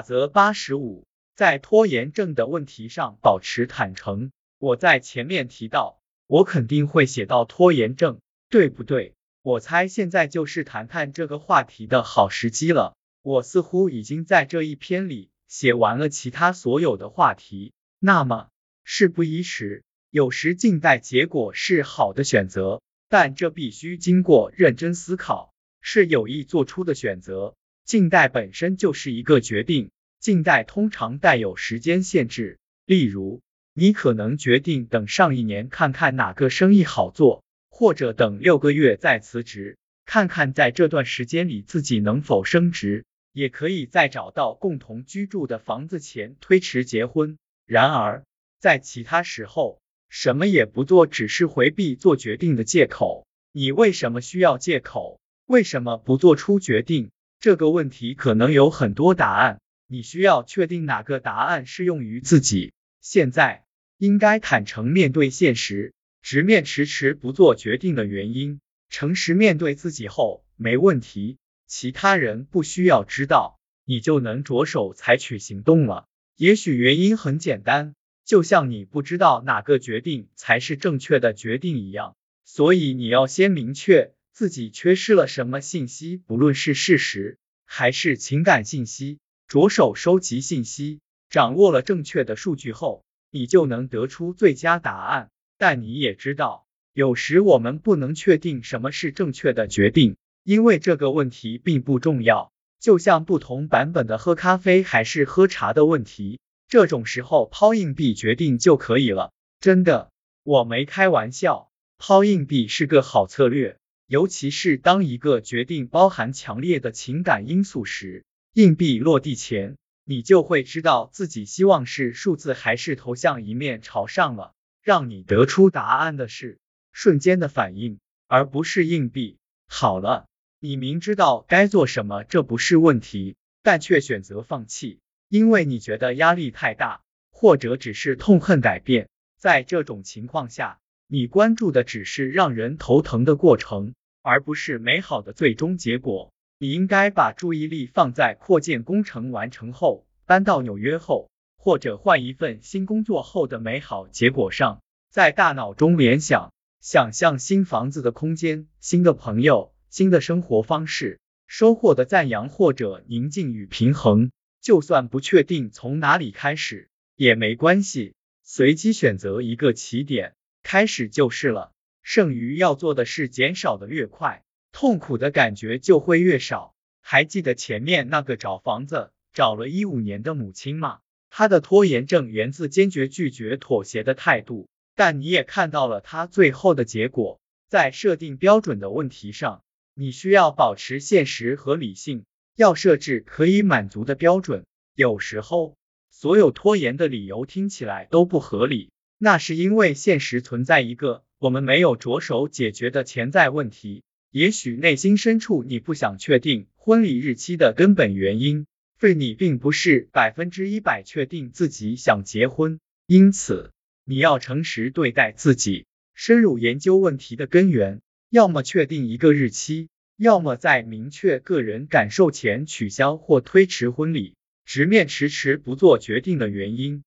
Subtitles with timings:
[0.00, 1.06] 法则八十五，
[1.36, 4.32] 在拖延症的问题上保持坦诚。
[4.58, 8.18] 我在前面提到，我肯定会写到拖延症，
[8.48, 9.12] 对不对？
[9.42, 12.96] 我猜现在就是谈谈这个话题的好时机了。
[13.20, 18.48] 我似乎已经在这一篇里写完了其他所有的话题，那么
[18.82, 19.84] 事不宜迟。
[20.08, 22.80] 有时静待结果是好的选择，
[23.10, 27.54] 但这必须经过认真思考，是有意做出的选择。
[27.90, 29.90] 静待本身就是一个决定，
[30.20, 33.40] 静待通常带有时间限制，例如。
[33.74, 39.76] 你可能决定等上一年看看哪个生意好做，或者等六个月再辞职，
[40.06, 43.06] 看看在这段时间里自己能否升职。
[43.32, 47.38] 也可以在找到共同居住的房子前推迟结婚。
[47.66, 48.22] 然而，
[48.60, 53.26] 在其他时候，什么也不做只是回避做决定的借口。
[53.50, 55.20] 你为什么需要借口？
[55.46, 57.10] 为什么不做出决定？
[57.40, 59.60] 这个问题可能有很多答案。
[59.86, 62.72] 你需要确定哪个答案适用于自己。
[63.00, 63.64] 现在
[63.96, 76.06] 应该坦诚面对现实，直面迟迟不做决定的原因，诚实面对自己后没问题，其他人不需要知道，你就能着手采取行动了。
[76.36, 91.00] 也许原因很简单，就像你不知道哪个决定才是正确的决定一样，所以你要先明确自己缺失了什么信息，不论是事实还是情感信息，着手收集信息。
[91.28, 95.28] 掌握了正确的数据后，你就能得出最佳答案。
[95.58, 102.50] 但你也知道，有时我们不能确定什么是正确的决定，因为这个问题并不重要。
[102.80, 109.34] 就像不同版本的喝咖啡还是喝茶的问题，这种时候抛硬币决定就可以了。
[109.60, 110.10] 真的，
[110.44, 113.76] 我没开玩笑，抛硬币是个好策略，
[114.10, 118.24] 尤其是当一个决定包含强烈的情感因素时。
[118.54, 119.76] 硬币落地前。
[120.04, 124.52] 你就会知道自己希望是数字还是头像一面朝上了。
[124.82, 126.58] 让你得出答案的是
[126.90, 129.36] 瞬间的反应，而不是硬币。
[129.68, 130.26] 好了，
[130.58, 134.98] 你明知道该做什么，这不是问题，但却选择放弃，
[135.28, 139.08] 因为你觉得压力太大，或者只是痛恨改变。
[139.38, 146.32] 在这种情况下，你关注的只是让人头疼的过程，而不是美好的最终结果。
[146.58, 164.30] 你应该把注意力放在扩建工程完成后、搬到纽约后，或者换一份新工作后的美好结果上，在大脑中联想、想象新房子的空间、新的朋友、新的生活方式、收获的赞扬或者宁静与平衡。
[164.60, 171.72] 就算不确定从哪里开始也没关系，随机选择一个起点，开始就是了。
[172.12, 174.42] 剩余要做的事减少的越快。
[174.72, 176.74] 痛苦的感觉就会越少。
[177.00, 180.98] 还记得前面那个找房子找了一五年的母亲吗？
[181.30, 184.68] 她的拖延症源自坚决拒绝妥协的态度。
[184.96, 187.40] 但你也看到了她最后的结果。
[187.68, 189.62] 在设定标准的问题上，
[189.94, 192.24] 你需要保持现实和理性，
[192.56, 194.66] 要设置可以满足的标准。
[194.96, 195.76] 有时候，
[196.10, 204.02] 所有拖延的理由听起来都不合理，那是因为现实存在一个我们没有着手解决的潜在问题。
[204.30, 208.66] 也许内心深处你不想确定婚礼日期的根本原因，
[209.00, 212.78] 是你并不是百分之一百确定自己想结婚。
[213.06, 213.72] 因此，
[214.04, 224.34] 你要诚实对待自己，深入研究问题的根源，要么确定一个日期，要么在明确个人感受前取消或推迟婚礼，
[224.66, 227.02] 直面迟迟不做决定的原因。